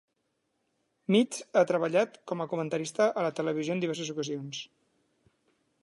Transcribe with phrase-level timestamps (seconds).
[1.15, 4.65] Mitts ha treballat com a comentarista a la televisió en diverses ocasions.